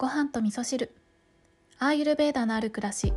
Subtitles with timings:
[0.00, 0.94] ご飯と味噌汁。
[1.80, 3.12] アーユルベーダのある暮らし。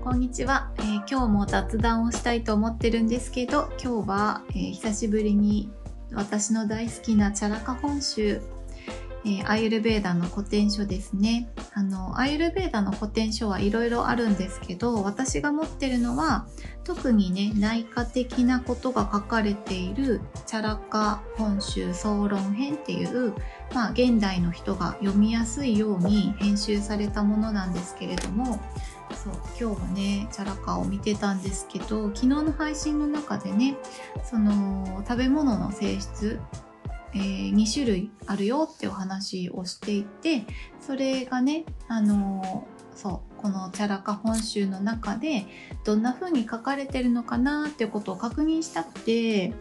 [0.00, 5.68] こんにちは、えー、今日も雑談をしたいと思ってるんですけど今日は、えー、久しぶりに
[6.12, 8.40] 私の大好きなチャラカ本州
[9.24, 11.48] えー、アイルベーダの古典書ですね。
[11.78, 16.46] あの、アイルベーダの古典書はいろいろあるんですけど、私が持ってるのは、
[16.84, 23.34] 特にね、内科的なことが書かれている、チャラカ本州総論編っていう、
[23.74, 28.58] まあ、現代の人が読みやすいように編集されたものなんですけれども、
[29.14, 33.76] そう今日はねチャラカを見てたんですけど昨日の配信の中でね
[34.24, 36.40] その食べ物の性質
[37.16, 40.44] えー、2種類あるよってお話をしていて
[40.80, 45.46] それがねあのー、そうこのチャラカ本州の中で
[45.84, 49.54] どんな風に書かれてるのかなってことを確認したくて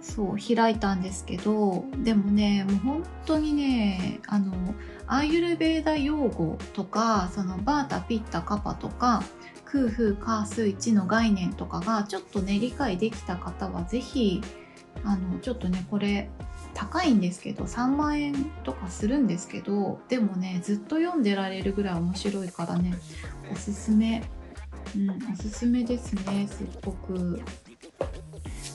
[0.00, 4.52] そう開いたんですけどでもねもう本当にねあの
[5.06, 9.22] アーユルベーダ用語とかそのバータピッタカパとか
[9.64, 14.40] 空風カース1の概念とかがちょっとね理解できた方は是非
[15.04, 16.30] あのちょっとねこれ
[16.78, 22.94] 高いんですけど3万円とかするんですけどでもねずっと読んでられるぐらい面白いからね
[23.52, 24.22] おすすめ。
[24.96, 27.42] うんおすすめですねすっごく。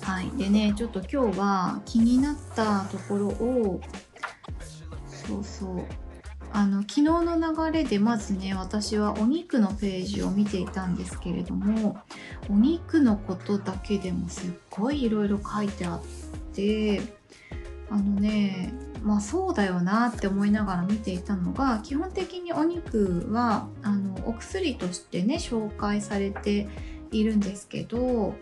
[0.01, 0.29] はい。
[0.37, 3.81] でねちょっと今日は気になったところを
[5.07, 5.85] そうそう。
[6.51, 11.97] あの昨日の流れでまずね私はお肉のページを見ていたんですけれども
[12.49, 16.01] お肉のことだけでもすっごいいろいろ書いてあっ
[16.53, 17.01] て
[17.89, 26.67] あのねまあそうだよなって思いながら見ていたのが基本的にお肉はあのお薬としてね紹介されて
[27.11, 28.35] いるんですけど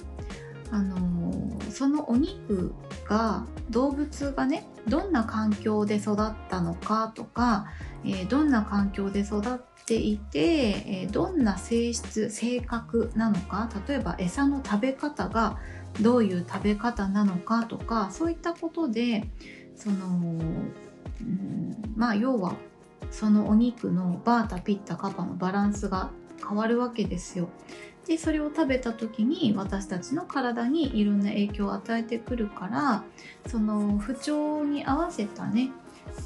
[0.72, 2.73] あのそのお肉
[3.08, 7.67] が動物がねどんな環境で育ったのかとか、
[8.06, 15.57] えー、どんな環境で育っしていて、どんな性質性格なのか例えば餌の食べ方が
[16.00, 19.28] どういう食べ方なのかとかそういったことで
[19.75, 22.56] その、うん、まあ要は
[23.12, 26.12] そのお肉のバータピッタカパのバランスが
[26.47, 27.50] 変わるわけですよ。
[28.07, 33.03] でそれを食べた時に私たちの体にいろんな影響を与えてくるから
[33.47, 35.69] その不調に合わせたね、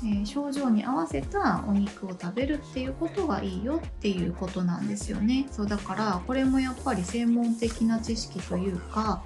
[0.04, 9.24] えー、症状に合わせたお肉を食べるっていうことがいいよっていうことなんですよねそうだからこれもやっぱり専門的な知識というか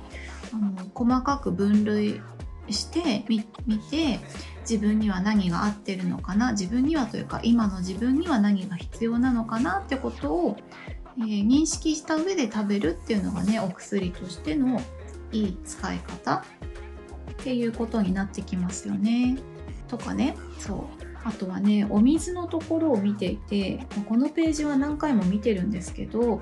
[0.53, 2.21] あの細かく分類
[2.69, 3.43] してみ
[3.79, 4.19] て
[4.61, 10.57] 自分には何が合ってるのかな自分にはというか今の自分には何が必要なのかなってことを、
[11.17, 14.81] えー、認識した上で食べるっていうのがねお薬としての
[15.31, 19.37] いい使い方っていうことになってきますよね。
[19.89, 26.41] とかねそうあとはねお水のところを見ていてこのページは何回も見てるんですけど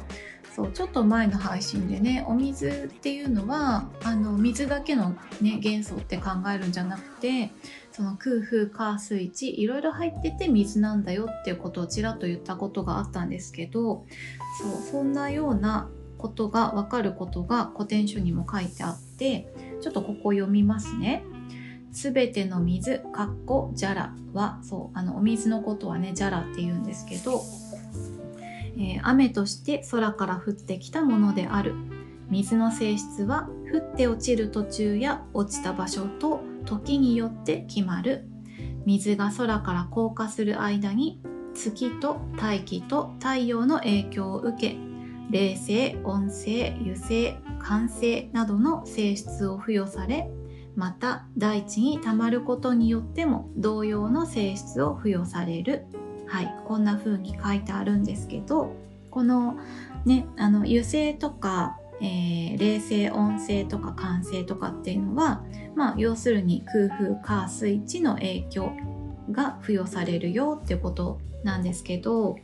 [0.55, 7.51] そうちょっと前の配信でねお水っていうのはあの水だけの、ね、元素って考えるんじゃなくて
[7.91, 14.05] その空風火水地いろいろ入ってて水なんだよっていうことをちらっと言ったことがあったんですけど
[14.61, 21.23] そうそんなようなことが分かることが古典書にも書いてあってちょっとここ読みますね。
[21.97, 27.41] すべての水、かっこじゃらは、そう、あの、お水のことはね、じゃらって言うんですけど、
[28.77, 31.73] えー、雨として空から降ってきたものである。
[32.29, 38.27] 水の性質は降って落ちる途中や落ちた場所と時によって決まる。
[38.85, 41.19] 水が空から降下する間に
[41.55, 44.77] 月と大気と太陽の影響を受け
[45.31, 50.29] 冷静温性油性寒性などの性質を付与され
[50.77, 55.87] また大地にたまることによっても同様の性質を付与される。
[56.27, 58.75] はい、こんな風に書いてあるんですけど
[59.09, 59.57] この
[60.05, 65.41] ねあの油性とか、えー、冷静温性とか寒性とかっていうのは、
[65.75, 68.71] まあ、要するに空風火水地の影響
[69.31, 72.37] が付与されるよってことなんですけど、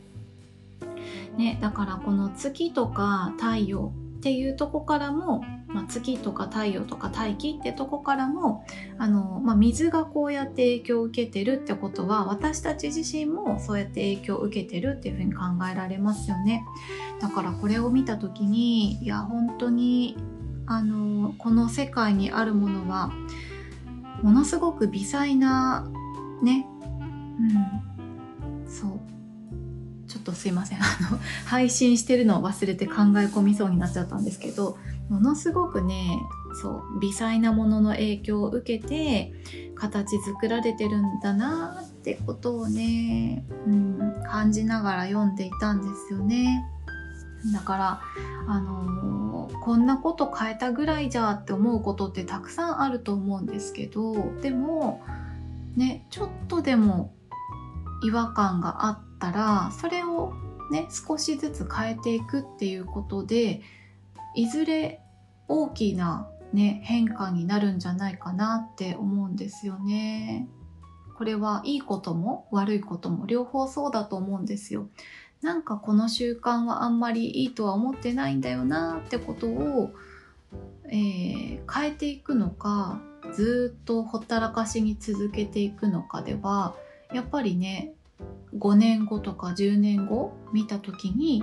[1.36, 5.44] ね、だからこの月とか太陽っていうとこからも
[5.74, 8.64] まあ、月とか太陽とか大気ってとこからも
[8.96, 16.64] あの、まあ、水がこうやって影響を受けてるってことは私たち自身もそうやって影響を受けてるっていうふうに考えられますよね。
[17.20, 20.16] だからこれを見た時にいや本当に
[20.66, 23.12] あのこの世界にあるものは
[24.22, 25.90] ものすごく微細な
[26.40, 26.68] ね
[27.40, 27.93] うん。
[30.24, 34.76] とすいませんあの配信してるのを忘れて考え込みそうになっちゃったんですけど
[35.08, 36.18] ものすごくね
[36.60, 39.32] そう微細なものの影響を受けて
[39.74, 46.64] 形作られてるんだなってことをね、うん、感じながら読んでいたんですよね。
[47.52, 48.00] だから
[48.46, 55.02] あのー、こんなこと変えたぐらいじゃって思うことってたくさんあると思うんですけどでも
[55.76, 57.14] ねちょっとでも
[58.02, 60.34] 違和感があったらそれを
[60.70, 63.62] ね少しずつ変えていくっていうことで
[64.34, 65.00] いずれ
[65.48, 70.48] 大きなね変化になるんじゃないかなって思うんですよね。
[71.16, 74.88] これはいいことも悪いことも両方そうだと思うんですよ。
[75.42, 79.92] なんかこの習慣はあんまりいいとは思ってないんだよなってことを、
[80.86, 83.00] えー、変えていくのか
[83.34, 86.74] ずっとほったらかしに続けていくのかでは
[87.12, 87.92] やっぱりね
[88.56, 91.42] 5年後とか10年後見た時に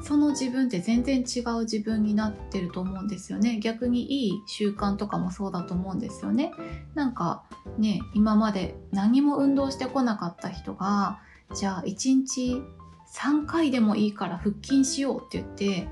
[0.00, 3.58] その自分って全然違う自分になってると思うんですよね。
[3.58, 6.52] 逆にいい習慣とかもそうだと思うんですよね。
[6.94, 7.42] なんか
[7.78, 11.20] ね今まで何も運動してこなかった人が
[11.54, 12.62] じゃあ1日
[13.12, 15.88] 3回でもいいから腹筋しようって言って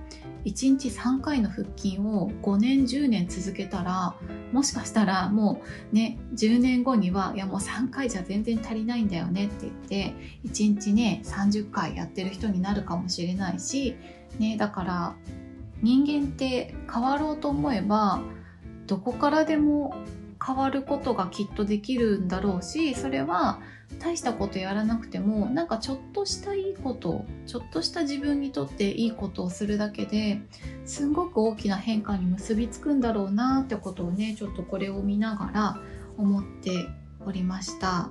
[0.47, 4.15] 1日3回の腹筋を5年10年続けたら
[4.53, 5.61] もしかしたらも
[5.93, 10.15] うね10年後にはいやもう3回じゃ全然足りないんだよねって言って
[10.45, 13.97] 1日ね30回やってる人になるかもしれないし、
[14.39, 15.17] ね、だから
[15.83, 18.23] 人間って変わろうと思えば
[18.87, 19.97] どこからでも
[20.45, 23.61] 変わることがきっとできるんだろうしそれは
[23.99, 30.41] 大したことやらなくてもなんかちょっとしたいいことちょっとした自分にとっていいことをするだけで
[30.85, 35.81] すんごく大きな変化に結びつくんだろうなってことをねちょっとこれを見ながら
[36.19, 36.89] 思って
[37.25, 38.11] おりました。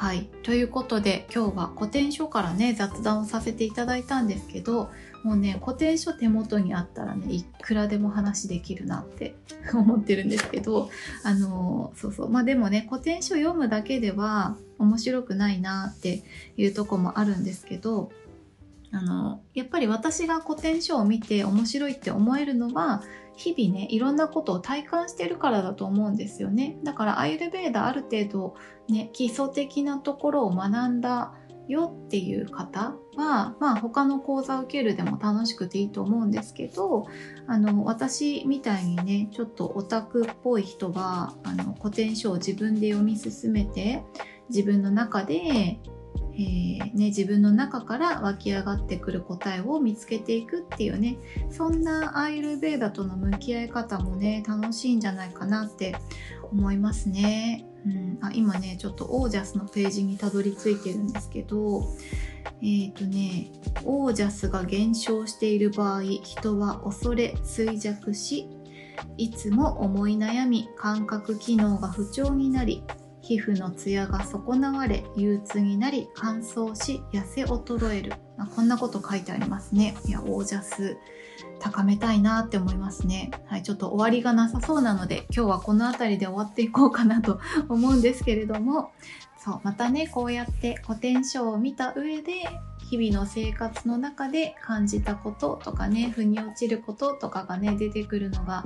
[0.00, 0.30] はい。
[0.44, 4.88] ということで今日は古典書からね雑談をさせていただいたんですけど
[5.24, 9.34] もうね古典書手元にあったらねいくらでも話できるなって
[9.74, 10.88] 思ってるんですけど
[11.22, 16.22] あのそうそうまあでもね古典書読むだけでは面白くないなって
[16.56, 18.10] いうとこもあるんですけど
[18.92, 23.02] あのやっぱり私が古典書を見て面白いって思えるのは
[23.36, 26.76] 日々ねいろんなことを体感してるからだと思うんですよね。
[26.84, 28.54] だからアイルベーダある程度
[28.88, 31.32] ね基礎的なところを学んだ
[31.68, 37.06] よっていう方は、まあ、他の講座を受けるでも楽しくていいと思うんですけど
[37.46, 44.02] あの私みたいにねちょっとオタクっぽい人はあの古典書を自分で読み進めて
[44.48, 45.78] 自分の中で、
[46.34, 51.18] えー、ね、自分の中から湧き上がってくる答えを見つけていくっていうね
[51.50, 55.96] そんなアイルベーダとの向き合い方もね楽しいんじゃないかなって
[56.50, 57.66] 思いますね。
[57.86, 61.82] うん、あ今ねちょっとオージャスのページにたどり着いてるんですけど
[62.60, 63.50] えっ、ー、とね
[63.84, 68.46] オージャスが減少している場合人は恐れ衰弱し
[69.16, 72.82] いつも思い悩み感覚機能が不調になり
[73.22, 78.12] 皮膚のツヤが損なわれ憂鬱になり乾燥し痩せ衰える。
[78.36, 79.94] まあこんなこと書いてありますね。
[80.06, 80.96] いやオージャス。
[81.58, 83.30] 高めたいなって思いますね。
[83.46, 88.92] はいちょっと終わりがなさそうなので今日はこの辺りで終わっていこうかなと 思うんですけれども。
[89.42, 92.32] そうまたねこうやって古典書を見た上で
[92.90, 98.64] 日々の生活の中で感じたこととかね腑に落ちることとかがね出てくるのが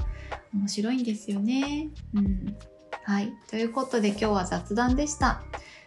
[0.52, 1.90] 面白いんですよね。
[2.12, 2.56] うん。
[3.04, 3.32] はい。
[3.48, 5.42] ということで今日は雑談でした。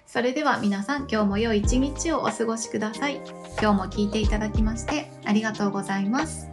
[0.06, 3.22] それでは皆さん今日も良い一日をお過ごしください。
[3.60, 6.47] 今日も聞いていただきましてありがとうございます。